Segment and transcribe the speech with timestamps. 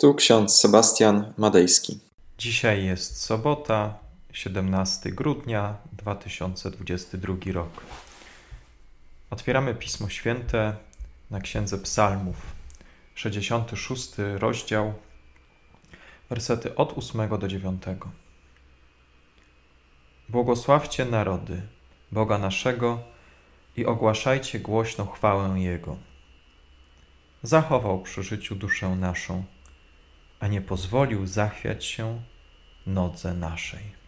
[0.00, 2.00] Tu ksiądz Sebastian Madejski.
[2.38, 3.98] Dzisiaj jest sobota,
[4.32, 7.82] 17 grudnia 2022 rok.
[9.30, 10.76] Otwieramy Pismo Święte
[11.30, 12.36] na Księdze Psalmów,
[13.14, 14.94] 66 rozdział,
[16.30, 17.82] wersety od 8 do 9.
[20.28, 21.62] Błogosławcie narody,
[22.12, 23.02] Boga naszego
[23.76, 25.96] i ogłaszajcie głośno chwałę Jego.
[27.42, 29.44] Zachował przy życiu duszę naszą
[30.40, 32.22] a nie pozwolił zachwiać się
[32.86, 33.98] nodze naszej.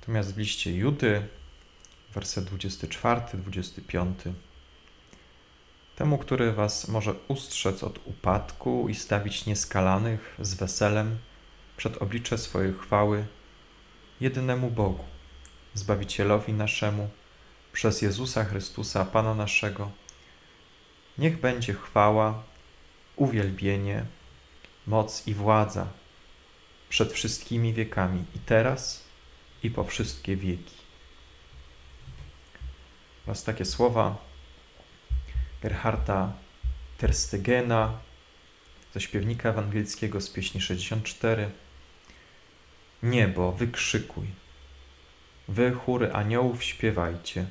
[0.00, 1.28] Natomiast w liście Judy,
[2.14, 4.12] werset 24-25,
[5.96, 11.18] temu, który was może ustrzec od upadku i stawić nieskalanych z weselem
[11.76, 13.26] przed oblicze swojej chwały,
[14.20, 15.04] jedynemu Bogu,
[15.74, 17.08] Zbawicielowi naszemu,
[17.72, 19.90] przez Jezusa Chrystusa, Pana naszego,
[21.18, 22.42] niech będzie chwała,
[23.16, 24.04] uwielbienie,
[24.86, 25.86] moc i władza
[26.88, 29.04] przed wszystkimi wiekami i teraz
[29.62, 30.76] i po wszystkie wieki.
[33.26, 34.16] Oraz takie słowa
[35.62, 36.32] Gerharda
[36.98, 37.98] Terstegena
[38.94, 41.50] ze śpiewnika ewangelickiego z pieśni 64.
[43.02, 44.26] Niebo, wykrzykuj.
[45.48, 47.46] Wy chóry aniołów śpiewajcie.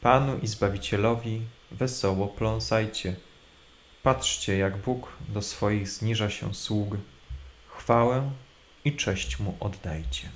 [0.00, 3.16] Panu i Zbawicielowi wesoło pląsajcie.
[4.02, 6.94] Patrzcie, jak Bóg do swoich zniża się sług.
[7.68, 8.30] Chwałę
[8.84, 10.28] i cześć Mu oddajcie.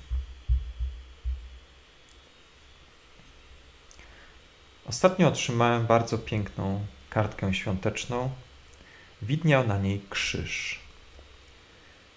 [4.85, 8.29] Ostatnio otrzymałem bardzo piękną kartkę świąteczną.
[9.21, 10.79] Widniał na niej krzyż.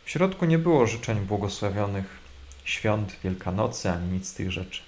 [0.05, 2.19] W środku nie było życzeń błogosławionych
[2.65, 4.83] świąt Wielkanocy ani nic z tych rzeczy.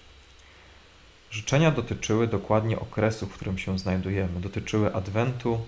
[1.30, 4.40] Życzenia dotyczyły dokładnie okresu, w którym się znajdujemy.
[4.40, 5.66] Dotyczyły Adwentu,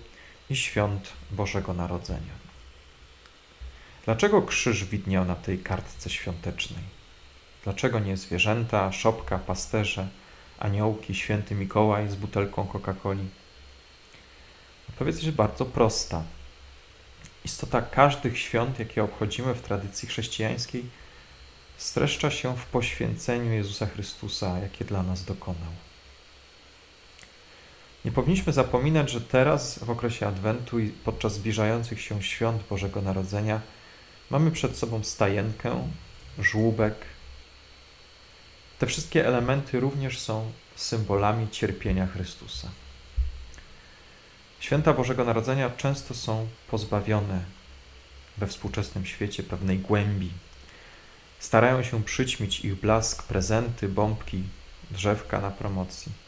[0.49, 2.43] i świąt Bożego Narodzenia.
[4.05, 6.83] Dlaczego krzyż widniał na tej kartce świątecznej?
[7.63, 10.07] Dlaczego nie zwierzęta, szopka, pasterze,
[10.59, 13.25] aniołki, święty Mikołaj z butelką Coca-Coli?
[14.89, 16.23] Odpowiedź jest bardzo prosta.
[17.45, 20.83] Istota każdych świąt, jakie obchodzimy w tradycji chrześcijańskiej,
[21.77, 25.71] streszcza się w poświęceniu Jezusa Chrystusa, jakie dla nas dokonał.
[28.05, 33.61] Nie powinniśmy zapominać, że teraz, w okresie Adwentu i podczas zbliżających się świąt Bożego Narodzenia,
[34.29, 35.87] mamy przed sobą stajenkę,
[36.39, 36.95] żłóbek.
[38.79, 42.67] Te wszystkie elementy również są symbolami cierpienia Chrystusa.
[44.59, 47.41] Święta Bożego Narodzenia często są pozbawione
[48.37, 50.29] we współczesnym świecie pewnej głębi.
[51.39, 54.43] Starają się przyćmić ich blask, prezenty, bombki,
[54.91, 56.22] drzewka na promocji.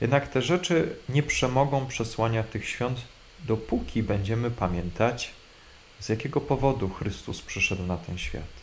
[0.00, 3.00] Jednak te rzeczy nie przemogą przesłania tych świąt,
[3.40, 5.30] dopóki będziemy pamiętać,
[6.00, 8.58] z jakiego powodu Chrystus przyszedł na ten świat.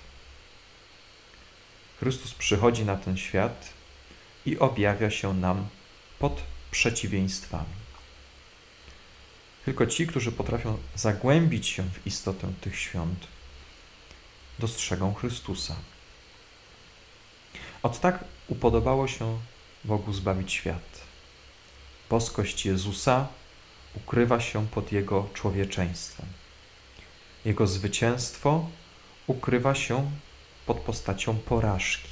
[1.99, 3.69] Chrystus przychodzi na ten świat
[4.45, 5.67] i objawia się nam
[6.19, 6.41] pod
[6.71, 7.85] przeciwieństwami.
[9.65, 13.27] Tylko ci, którzy potrafią zagłębić się w istotę tych świąt,
[14.59, 15.75] dostrzegą Chrystusa.
[17.83, 19.39] Od tak upodobało się
[19.83, 20.94] Bogu zbawić świat
[22.09, 23.27] boskość Jezusa
[23.95, 26.25] ukrywa się pod Jego człowieczeństwem.
[27.45, 28.69] Jego zwycięstwo
[29.27, 30.11] ukrywa się
[30.65, 32.09] pod postacią porażki.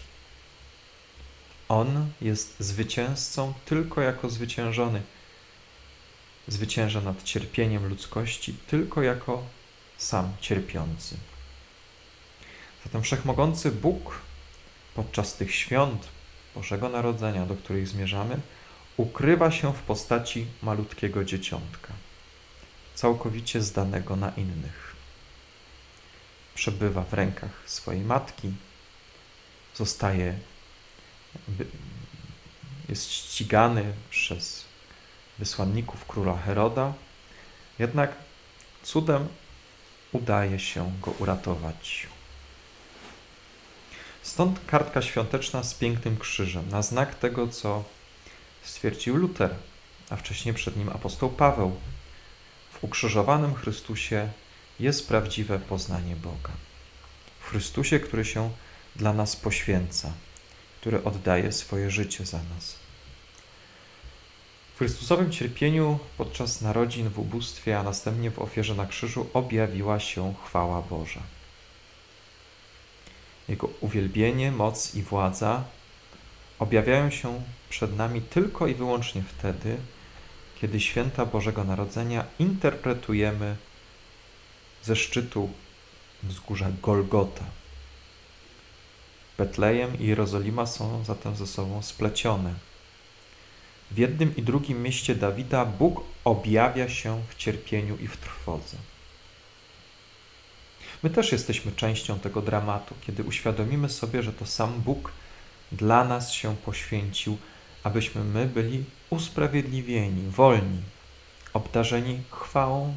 [1.70, 5.02] On jest zwycięzcą tylko jako zwyciężony.
[6.48, 9.44] Zwycięża nad cierpieniem ludzkości tylko jako
[9.98, 11.18] sam cierpiący.
[12.84, 14.22] Zatem wszechmogący Bóg
[14.96, 16.08] podczas tych świąt
[16.56, 18.40] Bożego Narodzenia, do których zmierzamy,
[18.98, 21.94] ukrywa się w postaci malutkiego dzieciątka,
[22.96, 24.96] całkowicie zdanego na innych.
[26.56, 28.52] Przebywa w rękach swojej matki,
[29.76, 30.40] zostaje,
[32.90, 34.66] jest ścigany przez
[35.40, 36.94] wysłanników króla Heroda,
[37.80, 38.16] jednak
[38.84, 39.28] cudem
[40.12, 42.08] udaje się go uratować.
[44.22, 47.84] Stąd kartka świąteczna z pięknym krzyżem, na znak tego, co
[48.64, 49.56] stwierdził Luter,
[50.10, 51.76] a wcześniej przed nim apostoł Paweł.
[52.72, 54.30] W ukrzyżowanym Chrystusie
[54.80, 56.52] jest prawdziwe poznanie Boga.
[57.40, 58.52] W Chrystusie, który się
[58.96, 60.14] dla nas poświęca,
[60.82, 62.76] który oddaje swoje życie za nas.
[64.76, 70.34] W Chrystusowym cierpieniu podczas narodzin w ubóstwie, a następnie w ofierze na krzyżu objawiła się
[70.46, 71.22] chwała Boża.
[73.50, 75.64] Jego uwielbienie, moc i władza
[76.64, 79.78] objawiają się przed nami tylko i wyłącznie wtedy,
[80.62, 83.56] kiedy święta Bożego Narodzenia interpretujemy
[84.84, 85.50] ze szczytu
[86.24, 87.46] wzgórza Golgota.
[89.38, 92.54] Betlejem i Jerozolima są zatem ze sobą splecione.
[93.92, 98.78] W jednym i drugim mieście Dawida Bóg objawia się w cierpieniu i w trwodze.
[101.04, 105.12] My też jesteśmy częścią tego dramatu, kiedy uświadomimy sobie, że to sam Bóg
[105.72, 107.38] dla nas się poświęcił,
[107.84, 110.82] abyśmy my byli usprawiedliwieni, wolni,
[111.54, 112.96] obdarzeni chwałą,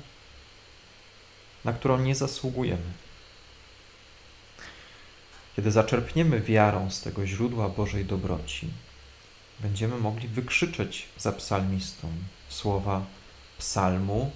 [1.65, 2.93] na którą nie zasługujemy.
[5.57, 8.71] Kiedy zaczerpniemy wiarą z tego źródła Bożej dobroci,
[9.61, 12.09] będziemy mogli wykrzyczeć za psalmistą
[12.49, 13.07] słowa
[13.59, 14.31] Psalmu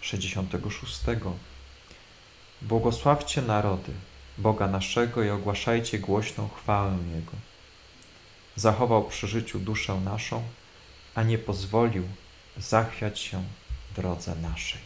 [0.00, 1.00] 66.
[2.62, 3.92] Błogosławcie narody
[4.38, 7.32] Boga naszego i ogłaszajcie głośną chwałę Jego.
[8.56, 10.42] Zachował przy życiu duszę naszą,
[11.14, 12.08] a nie pozwolił
[12.56, 13.44] zachwiać się
[13.96, 14.80] drodze naszej.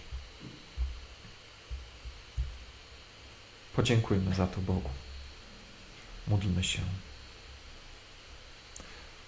[3.76, 4.91] Podziękujmy za to Bogu.
[6.29, 6.81] Módlmy się.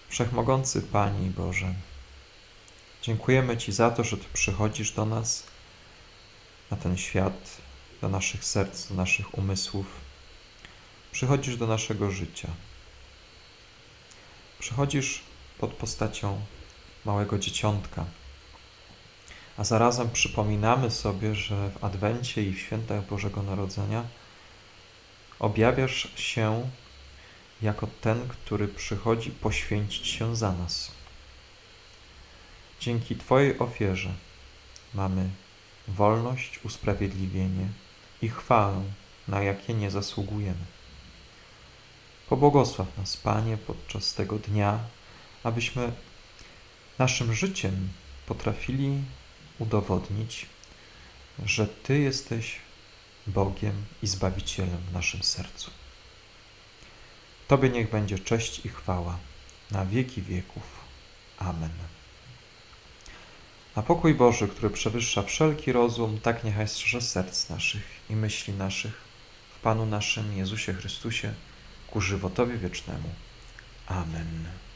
[0.08, 1.74] Wszechmogący Pani Boże,
[3.02, 5.46] dziękujemy Ci za to, że Ty przychodzisz do nas,
[6.70, 7.56] na ten świat,
[8.00, 10.01] do naszych serc, do naszych umysłów.
[11.12, 12.48] Przychodzisz do naszego życia.
[14.58, 15.22] Przychodzisz
[15.58, 16.40] pod postacią
[17.04, 18.04] małego dzieciątka.
[19.56, 24.04] A zarazem przypominamy sobie, że w Adwencie i w świętach Bożego Narodzenia
[25.38, 26.70] objawiasz się
[27.62, 30.92] jako ten, który przychodzi poświęcić się za nas.
[32.80, 34.10] Dzięki Twojej ofierze
[34.94, 35.28] mamy
[35.88, 37.66] wolność, usprawiedliwienie
[38.22, 38.82] i chwałę,
[39.28, 40.81] na jakie nie zasługujemy.
[42.28, 44.78] Pobłogosław nas, Panie, podczas tego dnia,
[45.42, 45.92] abyśmy
[46.98, 47.88] naszym życiem
[48.26, 48.98] potrafili
[49.58, 50.46] udowodnić,
[51.44, 52.56] że Ty jesteś
[53.26, 55.70] Bogiem i Zbawicielem w naszym sercu.
[57.48, 59.18] Tobie niech będzie cześć i chwała
[59.70, 60.62] na wieki wieków.
[61.38, 61.70] Amen.
[63.74, 68.92] A pokój Boży, który przewyższa wszelki rozum, tak niechaj strzeże serc naszych i myśli naszych
[69.56, 71.34] w Panu naszym Jezusie Chrystusie
[71.92, 73.08] ku żywotowi wiecznemu.
[73.86, 74.62] Amen.